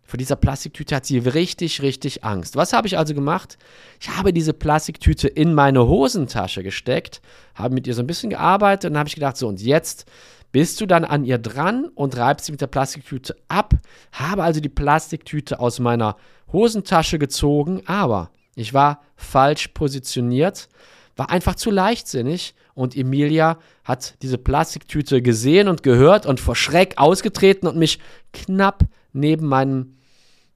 vor 0.05 0.17
dieser 0.17 0.35
Plastiktüte 0.35 0.95
hat 0.95 1.05
sie 1.05 1.17
richtig, 1.17 1.81
richtig 1.81 2.23
Angst. 2.23 2.55
Was 2.55 2.73
habe 2.73 2.87
ich 2.87 2.97
also 2.97 3.13
gemacht? 3.13 3.57
Ich 3.99 4.09
habe 4.09 4.33
diese 4.33 4.53
Plastiktüte 4.53 5.27
in 5.27 5.53
meine 5.53 5.87
Hosentasche 5.87 6.61
gesteckt, 6.61 7.21
habe 7.55 7.73
mit 7.73 7.87
ihr 7.87 7.93
so 7.93 8.01
ein 8.01 8.07
bisschen 8.07 8.29
gearbeitet 8.29 8.89
und 8.89 8.93
dann 8.93 8.99
habe 8.99 9.07
ich 9.09 9.15
gedacht, 9.15 9.37
so 9.37 9.47
und 9.47 9.61
jetzt 9.61 10.05
bist 10.53 10.79
du 10.79 10.85
dann 10.85 11.03
an 11.03 11.25
ihr 11.25 11.39
dran 11.39 11.89
und 11.95 12.15
reibst 12.15 12.45
sie 12.45 12.53
mit 12.53 12.61
der 12.61 12.67
Plastiktüte 12.67 13.35
ab. 13.49 13.73
Habe 14.13 14.43
also 14.43 14.61
die 14.61 14.69
Plastiktüte 14.69 15.59
aus 15.59 15.79
meiner 15.79 16.15
Hosentasche 16.53 17.19
gezogen, 17.19 17.81
aber 17.87 18.29
ich 18.55 18.73
war 18.73 19.01
falsch 19.15 19.69
positioniert, 19.69 20.69
war 21.15 21.31
einfach 21.31 21.55
zu 21.55 21.71
leichtsinnig 21.71 22.53
und 22.75 22.95
Emilia 22.95 23.57
hat 23.83 24.15
diese 24.21 24.37
Plastiktüte 24.37 25.23
gesehen 25.23 25.67
und 25.67 25.81
gehört 25.81 26.27
und 26.27 26.39
vor 26.39 26.55
Schreck 26.55 26.93
ausgetreten 26.97 27.67
und 27.67 27.75
mich 27.75 27.99
knapp 28.31 28.83
neben 29.11 29.47
meinem 29.47 29.97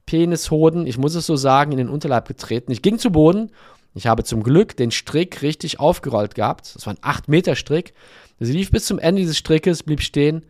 Penishoden, 0.05 0.87
ich 0.87 0.97
muss 0.97 1.15
es 1.15 1.25
so 1.25 1.35
sagen, 1.35 1.71
in 1.71 1.79
den 1.79 1.89
Unterleib 1.89 2.27
getreten. 2.27 2.71
Ich 2.71 2.81
ging 2.81 2.97
zu 2.97 3.11
Boden. 3.11 3.51
Ich 3.97 4.05
habe 4.05 4.23
zum 4.23 4.43
Glück 4.43 4.77
den 4.77 4.91
Strick 4.91 5.41
richtig 5.41 5.79
aufgerollt 5.79 6.35
gehabt. 6.35 6.75
Das 6.75 6.85
war 6.85 6.93
ein 6.93 6.99
8 7.01 7.29
Meter 7.29 7.55
Strick. 7.55 7.93
Sie 8.39 8.53
lief 8.53 8.69
bis 8.69 8.85
zum 8.85 8.99
Ende 8.99 9.21
dieses 9.21 9.37
Strickes, 9.37 9.81
blieb 9.81 10.03
stehen 10.03 10.45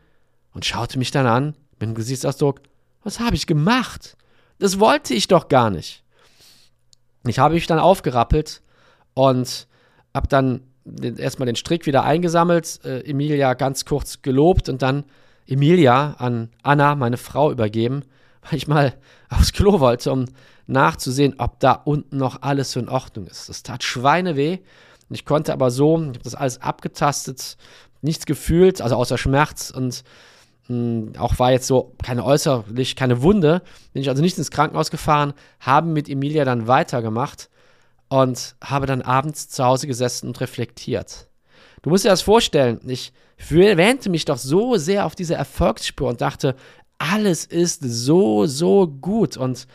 und 0.54 0.66
schaute 0.66 1.00
mich 1.00 1.12
dann 1.12 1.26
an 1.26 1.56
mit 1.80 1.84
einem 1.84 1.96
Gesichtsausdruck. 1.96 2.60
Was 3.06 3.22
habe 3.22 3.38
ich 3.38 3.48
gemacht? 3.48 4.18
Das 4.60 4.82
wollte 4.82 5.14
ich 5.14 5.30
doch 5.30 5.48
gar 5.48 5.70
nicht. 5.70 6.04
Ich 7.26 7.40
habe 7.40 7.54
mich 7.54 7.68
dann 7.68 7.80
aufgerappelt 7.80 8.62
und 9.14 9.68
habe 10.14 10.28
dann 10.28 10.64
erstmal 11.18 11.46
den 11.46 11.56
Strick 11.56 11.86
wieder 11.86 12.04
eingesammelt, 12.04 12.82
äh, 12.84 13.00
Emilia 13.10 13.54
ganz 13.54 13.86
kurz 13.86 14.22
gelobt 14.22 14.68
und 14.68 14.82
dann 14.82 15.06
Emilia 15.46 16.16
an 16.18 16.50
Anna, 16.64 16.96
meine 16.96 17.18
Frau, 17.18 17.50
übergeben, 17.50 18.04
weil 18.42 18.58
ich 18.58 18.68
mal 18.68 18.94
aufs 19.30 19.54
Klo 19.54 19.80
wollte, 19.80 20.12
um 20.12 20.26
nachzusehen, 20.68 21.36
ob 21.40 21.60
da 21.60 21.72
unten 21.72 22.18
noch 22.18 22.42
alles 22.42 22.72
so 22.72 22.80
in 22.80 22.90
Ordnung 22.90 23.28
ist. 23.28 23.50
Das 23.50 23.64
tat 23.64 23.84
Schweineweh. 23.84 24.60
Ich 25.10 25.26
konnte 25.26 25.54
aber 25.54 25.72
so, 25.72 25.98
ich 26.00 26.08
habe 26.08 26.20
das 26.20 26.36
alles 26.36 26.62
abgetastet, 26.62 27.58
nichts 28.02 28.26
gefühlt, 28.26 28.82
also 28.82 28.96
außer 28.96 29.18
Schmerz 29.18 29.72
und 29.72 30.04
mh, 30.68 30.76
hm, 30.76 31.14
auch 31.18 31.40
war 31.40 31.52
jetzt 31.52 31.68
so 31.68 31.96
keine 32.04 32.26
äußerlich, 32.26 32.96
keine 32.96 33.22
Wunde. 33.22 33.62
Bin 33.94 34.02
ich 34.02 34.10
also 34.10 34.22
nicht 34.22 34.38
ins 34.38 34.52
Krankenhaus 34.52 34.92
gefahren, 34.92 35.34
habe 35.60 35.88
mit 35.88 36.10
Emilia 36.10 36.44
dann 36.44 36.68
weitergemacht 36.68 37.50
und 38.10 38.56
habe 38.62 38.86
dann 38.86 39.02
abends 39.02 39.50
zu 39.50 39.64
Hause 39.64 39.88
gesessen 39.88 40.28
und 40.28 40.42
reflektiert. 40.42 41.28
Du 41.82 41.90
musst 41.90 42.04
dir 42.04 42.10
das 42.10 42.22
vorstellen, 42.22 42.82
ich 42.88 43.14
wähnte 43.50 44.10
mich 44.10 44.26
doch 44.26 44.38
so 44.38 44.78
sehr 44.78 45.06
auf 45.06 45.16
diese 45.16 45.36
Erfolgsspur 45.36 46.10
und 46.10 46.22
dachte, 46.22 46.56
alles 46.98 47.46
ist 47.46 47.82
so, 47.84 48.46
so 48.48 48.88
gut 48.88 49.38
und 49.38 49.68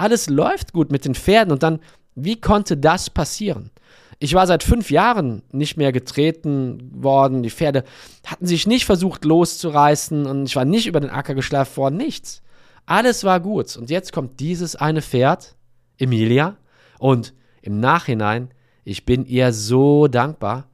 alles 0.00 0.28
läuft 0.28 0.72
gut 0.72 0.90
mit 0.90 1.04
den 1.04 1.14
Pferden. 1.14 1.52
Und 1.52 1.62
dann, 1.62 1.80
wie 2.14 2.40
konnte 2.40 2.76
das 2.76 3.10
passieren? 3.10 3.70
Ich 4.18 4.34
war 4.34 4.46
seit 4.46 4.62
fünf 4.62 4.90
Jahren 4.90 5.42
nicht 5.52 5.76
mehr 5.76 5.92
getreten 5.92 6.90
worden. 6.92 7.42
Die 7.42 7.50
Pferde 7.50 7.84
hatten 8.26 8.46
sich 8.46 8.66
nicht 8.66 8.84
versucht 8.84 9.24
loszureißen 9.24 10.26
und 10.26 10.44
ich 10.44 10.56
war 10.56 10.64
nicht 10.64 10.86
über 10.86 11.00
den 11.00 11.10
Acker 11.10 11.34
geschleift 11.34 11.76
worden. 11.76 11.96
Nichts. 11.96 12.42
Alles 12.86 13.24
war 13.24 13.40
gut. 13.40 13.76
Und 13.76 13.88
jetzt 13.88 14.12
kommt 14.12 14.40
dieses 14.40 14.76
eine 14.76 15.00
Pferd, 15.00 15.56
Emilia. 15.98 16.56
Und 16.98 17.32
im 17.62 17.80
Nachhinein, 17.80 18.50
ich 18.84 19.04
bin 19.04 19.24
ihr 19.24 19.52
so 19.52 20.06
dankbar, 20.06 20.66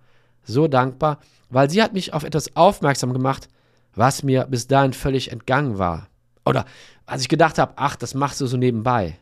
so 0.42 0.66
dankbar, 0.66 1.18
weil 1.50 1.70
sie 1.70 1.82
hat 1.82 1.92
mich 1.92 2.14
auf 2.14 2.24
etwas 2.24 2.56
aufmerksam 2.56 3.12
gemacht, 3.12 3.48
was 3.94 4.22
mir 4.22 4.44
bis 4.44 4.66
dahin 4.66 4.92
völlig 4.92 5.30
entgangen 5.30 5.78
war. 5.78 6.08
Oder 6.46 6.64
als 7.04 7.22
ich 7.22 7.28
gedacht 7.28 7.58
habe, 7.58 7.74
ach, 7.76 7.96
das 7.96 8.14
machst 8.14 8.40
du 8.40 8.46
so 8.46 8.56
nebenbei. 8.56 9.18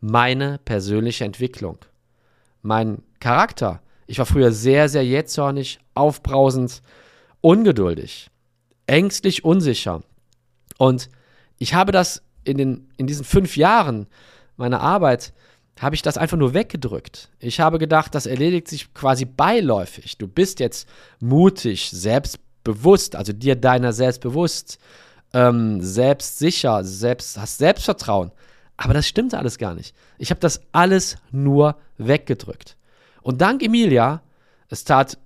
Meine 0.00 0.58
persönliche 0.64 1.24
Entwicklung. 1.24 1.78
Mein 2.62 3.02
Charakter. 3.18 3.80
Ich 4.06 4.18
war 4.18 4.26
früher 4.26 4.52
sehr, 4.52 4.88
sehr 4.88 5.04
jähzornig, 5.04 5.80
aufbrausend, 5.94 6.82
ungeduldig, 7.40 8.30
ängstlich, 8.86 9.44
unsicher. 9.44 10.02
Und 10.78 11.08
ich 11.58 11.74
habe 11.74 11.90
das 11.90 12.22
in, 12.44 12.58
den, 12.58 12.88
in 12.96 13.06
diesen 13.06 13.24
fünf 13.24 13.56
Jahren 13.56 14.06
meiner 14.56 14.80
Arbeit, 14.80 15.32
habe 15.80 15.94
ich 15.94 16.02
das 16.02 16.16
einfach 16.16 16.36
nur 16.36 16.54
weggedrückt. 16.54 17.30
Ich 17.38 17.60
habe 17.60 17.78
gedacht, 17.78 18.14
das 18.14 18.26
erledigt 18.26 18.68
sich 18.68 18.94
quasi 18.94 19.24
beiläufig. 19.24 20.16
Du 20.16 20.28
bist 20.28 20.60
jetzt 20.60 20.88
mutig, 21.20 21.90
selbstbewusst, 21.90 23.16
also 23.16 23.32
dir 23.32 23.56
deiner 23.56 23.92
selbst 23.92 24.20
bewusst, 24.22 24.78
ähm, 25.36 25.82
selbstsicher, 25.82 26.82
selbst, 26.82 27.38
hast 27.38 27.58
Selbstvertrauen. 27.58 28.32
Aber 28.78 28.94
das 28.94 29.06
stimmte 29.06 29.38
alles 29.38 29.58
gar 29.58 29.74
nicht. 29.74 29.94
Ich 30.16 30.30
habe 30.30 30.40
das 30.40 30.62
alles 30.72 31.16
nur 31.30 31.76
weggedrückt. 31.98 32.76
Und 33.20 33.42
dank 33.42 33.62
Emilia, 33.62 34.22
es 34.68 34.84
tat 34.84 35.18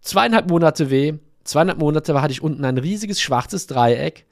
zweieinhalb 0.00 0.48
Monate 0.48 0.88
weh. 0.88 1.14
Zweieinhalb 1.44 1.78
Monate 1.78 2.20
hatte 2.22 2.32
ich 2.32 2.42
unten 2.42 2.64
ein 2.64 2.78
riesiges 2.78 3.20
schwarzes 3.20 3.66
Dreieck. 3.66 4.26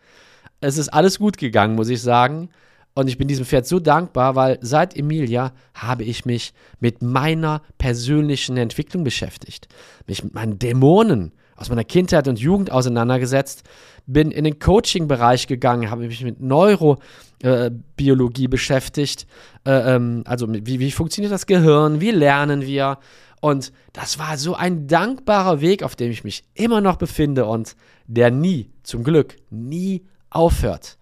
Es 0.60 0.78
ist 0.78 0.88
alles 0.88 1.18
gut 1.18 1.36
gegangen, 1.36 1.74
muss 1.74 1.90
ich 1.90 2.00
sagen. 2.00 2.48
Und 2.94 3.08
ich 3.08 3.18
bin 3.18 3.28
diesem 3.28 3.44
Pferd 3.44 3.66
so 3.66 3.80
dankbar, 3.80 4.34
weil 4.34 4.58
seit 4.62 4.96
Emilia 4.96 5.52
habe 5.74 6.04
ich 6.04 6.24
mich 6.24 6.54
mit 6.80 7.02
meiner 7.02 7.60
persönlichen 7.76 8.56
Entwicklung 8.56 9.04
beschäftigt. 9.04 9.68
Mich 10.06 10.24
mit 10.24 10.34
meinen 10.34 10.58
Dämonen 10.58 11.32
aus 11.58 11.68
meiner 11.68 11.84
Kindheit 11.84 12.28
und 12.28 12.38
Jugend 12.38 12.70
auseinandergesetzt, 12.70 13.64
bin 14.06 14.30
in 14.30 14.44
den 14.44 14.58
Coaching-Bereich 14.58 15.46
gegangen, 15.46 15.90
habe 15.90 16.06
mich 16.06 16.22
mit 16.22 16.40
Neurobiologie 16.40 18.44
äh, 18.44 18.48
beschäftigt, 18.48 19.26
äh, 19.66 19.96
ähm, 19.96 20.22
also 20.24 20.46
wie, 20.48 20.78
wie 20.78 20.92
funktioniert 20.92 21.32
das 21.32 21.46
Gehirn, 21.46 22.00
wie 22.00 22.12
lernen 22.12 22.62
wir. 22.62 22.98
Und 23.40 23.72
das 23.92 24.18
war 24.18 24.38
so 24.38 24.54
ein 24.54 24.86
dankbarer 24.86 25.60
Weg, 25.60 25.82
auf 25.82 25.96
dem 25.96 26.10
ich 26.10 26.24
mich 26.24 26.44
immer 26.54 26.80
noch 26.80 26.96
befinde 26.96 27.44
und 27.44 27.76
der 28.06 28.30
nie, 28.30 28.70
zum 28.82 29.04
Glück, 29.04 29.36
nie 29.50 30.06
aufhört. 30.30 30.96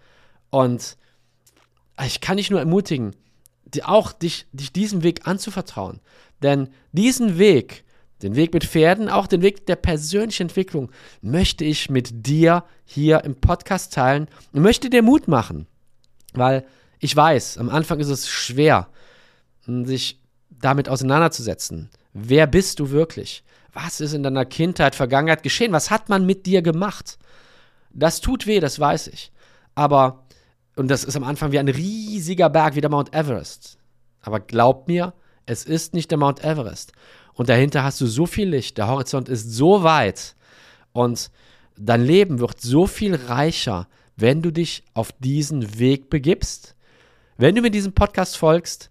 Und 0.50 0.96
ich 2.04 2.20
kann 2.20 2.38
dich 2.38 2.50
nur 2.50 2.60
ermutigen, 2.60 3.14
auch 3.84 4.12
dich, 4.12 4.46
dich 4.52 4.72
diesem 4.72 5.02
Weg 5.02 5.26
anzuvertrauen. 5.26 6.00
Denn 6.42 6.68
diesen 6.92 7.38
Weg, 7.38 7.84
den 8.22 8.34
Weg 8.34 8.54
mit 8.54 8.64
Pferden, 8.64 9.08
auch 9.08 9.26
den 9.26 9.42
Weg 9.42 9.66
der 9.66 9.76
persönlichen 9.76 10.44
Entwicklung 10.44 10.90
möchte 11.20 11.64
ich 11.64 11.90
mit 11.90 12.26
dir 12.26 12.64
hier 12.84 13.24
im 13.24 13.34
Podcast 13.34 13.92
teilen 13.92 14.28
und 14.52 14.62
möchte 14.62 14.88
dir 14.88 15.02
Mut 15.02 15.28
machen. 15.28 15.66
Weil 16.32 16.64
ich 16.98 17.14
weiß, 17.14 17.58
am 17.58 17.68
Anfang 17.68 18.00
ist 18.00 18.08
es 18.08 18.28
schwer, 18.28 18.88
hm, 19.64 19.84
sich 19.84 20.20
damit 20.50 20.88
auseinanderzusetzen. 20.88 21.90
Wer 22.14 22.46
bist 22.46 22.80
du 22.80 22.90
wirklich? 22.90 23.44
Was 23.74 24.00
ist 24.00 24.14
in 24.14 24.22
deiner 24.22 24.46
Kindheit, 24.46 24.94
Vergangenheit 24.94 25.42
geschehen? 25.42 25.72
Was 25.72 25.90
hat 25.90 26.08
man 26.08 26.24
mit 26.24 26.46
dir 26.46 26.62
gemacht? 26.62 27.18
Das 27.90 28.22
tut 28.22 28.46
weh, 28.46 28.60
das 28.60 28.80
weiß 28.80 29.08
ich. 29.08 29.32
Aber, 29.74 30.24
und 30.76 30.88
das 30.88 31.04
ist 31.04 31.16
am 31.16 31.24
Anfang 31.24 31.52
wie 31.52 31.58
ein 31.58 31.68
riesiger 31.68 32.48
Berg 32.48 32.74
wie 32.74 32.80
der 32.80 32.90
Mount 32.90 33.14
Everest. 33.14 33.76
Aber 34.22 34.40
glaub 34.40 34.88
mir, 34.88 35.12
es 35.44 35.64
ist 35.64 35.92
nicht 35.92 36.10
der 36.10 36.18
Mount 36.18 36.42
Everest 36.42 36.92
und 37.36 37.48
dahinter 37.48 37.84
hast 37.84 38.00
du 38.00 38.06
so 38.06 38.26
viel 38.26 38.48
Licht, 38.48 38.78
der 38.78 38.88
Horizont 38.88 39.28
ist 39.28 39.52
so 39.52 39.82
weit 39.82 40.34
und 40.92 41.30
dein 41.76 42.02
Leben 42.02 42.40
wird 42.40 42.60
so 42.60 42.86
viel 42.86 43.14
reicher, 43.14 43.86
wenn 44.16 44.42
du 44.42 44.50
dich 44.50 44.82
auf 44.94 45.12
diesen 45.12 45.78
Weg 45.78 46.08
begibst. 46.10 46.74
Wenn 47.36 47.54
du 47.54 47.60
mir 47.60 47.70
diesen 47.70 47.92
Podcast 47.92 48.38
folgst, 48.38 48.90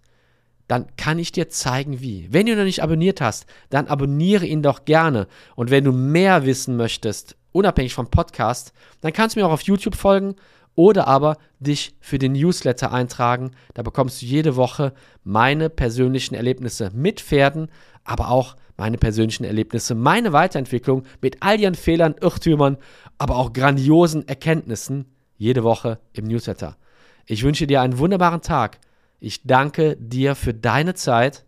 dann 0.68 0.86
kann 0.96 1.18
ich 1.18 1.32
dir 1.32 1.48
zeigen, 1.48 2.00
wie. 2.00 2.28
Wenn 2.30 2.46
du 2.46 2.56
noch 2.56 2.64
nicht 2.64 2.82
abonniert 2.82 3.20
hast, 3.20 3.46
dann 3.70 3.88
abonniere 3.88 4.46
ihn 4.46 4.62
doch 4.62 4.84
gerne. 4.84 5.26
Und 5.56 5.70
wenn 5.70 5.84
du 5.84 5.92
mehr 5.92 6.44
wissen 6.44 6.76
möchtest, 6.76 7.36
unabhängig 7.52 7.94
vom 7.94 8.10
Podcast, 8.10 8.72
dann 9.00 9.12
kannst 9.12 9.34
du 9.34 9.40
mir 9.40 9.46
auch 9.46 9.52
auf 9.52 9.62
YouTube 9.62 9.96
folgen 9.96 10.36
oder 10.76 11.08
aber 11.08 11.38
dich 11.58 11.96
für 12.00 12.18
den 12.18 12.32
Newsletter 12.32 12.92
eintragen. 12.92 13.50
Da 13.74 13.82
bekommst 13.82 14.22
du 14.22 14.26
jede 14.26 14.54
Woche 14.54 14.92
meine 15.24 15.68
persönlichen 15.68 16.36
Erlebnisse 16.36 16.90
mit 16.94 17.20
Pferden, 17.20 17.68
aber 18.04 18.30
auch 18.30 18.54
meine 18.76 18.98
persönlichen 18.98 19.44
Erlebnisse, 19.44 19.94
meine 19.94 20.32
Weiterentwicklung 20.32 21.04
mit 21.20 21.38
all 21.40 21.58
ihren 21.58 21.74
Fehlern, 21.74 22.14
Irrtümern, 22.20 22.76
aber 23.18 23.36
auch 23.36 23.52
grandiosen 23.52 24.28
Erkenntnissen 24.28 25.06
jede 25.38 25.64
Woche 25.64 25.98
im 26.12 26.26
Newsletter. 26.26 26.76
Ich 27.24 27.42
wünsche 27.42 27.66
dir 27.66 27.80
einen 27.80 27.98
wunderbaren 27.98 28.42
Tag. 28.42 28.78
Ich 29.18 29.42
danke 29.44 29.96
dir 29.96 30.34
für 30.34 30.54
deine 30.54 30.94
Zeit. 30.94 31.44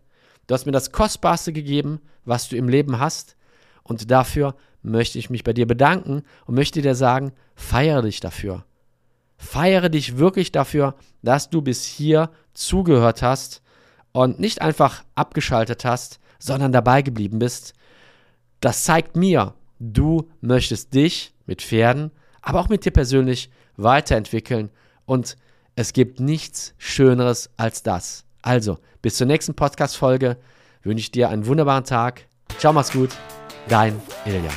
Du 0.47 0.55
hast 0.55 0.65
mir 0.65 0.71
das 0.71 0.91
Kostbarste 0.91 1.53
gegeben, 1.53 2.01
was 2.25 2.49
du 2.49 2.57
im 2.57 2.67
Leben 2.67 2.99
hast. 2.99 3.37
Und 3.83 4.09
dafür 4.09 4.55
möchte 4.81 5.19
ich 5.19 5.29
mich 5.29 5.43
bei 5.43 5.53
dir 5.53 5.67
bedanken 5.67 6.23
und 6.45 6.55
möchte 6.55 6.81
dir 6.81 6.95
sagen, 6.95 7.31
feiere 7.55 8.01
dich 8.01 8.19
dafür. 8.19 8.65
Feiere 9.41 9.87
dich 9.87 10.17
wirklich 10.17 10.51
dafür, 10.51 10.95
dass 11.23 11.49
du 11.49 11.61
bis 11.61 11.85
hier 11.85 12.29
zugehört 12.53 13.21
hast 13.21 13.61
und 14.11 14.37
nicht 14.37 14.61
einfach 14.61 15.03
abgeschaltet 15.15 15.85
hast, 15.85 16.19
sondern 16.39 16.73
dabei 16.73 17.01
geblieben 17.01 17.39
bist, 17.39 17.73
das 18.59 18.83
zeigt 18.83 19.15
mir, 19.15 19.53
du 19.79 20.29
möchtest 20.41 20.93
dich 20.93 21.33
mit 21.45 21.61
Pferden, 21.61 22.11
aber 22.41 22.59
auch 22.59 22.67
mit 22.67 22.83
dir 22.83 22.91
persönlich 22.91 23.49
weiterentwickeln 23.77 24.71
und 25.05 25.37
es 25.75 25.93
gibt 25.93 26.19
nichts 26.19 26.73
Schöneres 26.77 27.49
als 27.55 27.81
das. 27.81 28.25
Also, 28.41 28.77
bis 29.01 29.15
zur 29.15 29.27
nächsten 29.27 29.55
Podcast-Folge 29.55 30.37
wünsche 30.83 30.99
ich 30.99 31.11
dir 31.11 31.29
einen 31.29 31.45
wunderbaren 31.45 31.85
Tag. 31.85 32.27
Ciao, 32.57 32.73
mach's 32.73 32.91
gut. 32.91 33.11
Dein 33.69 34.01
Ilja. 34.25 34.51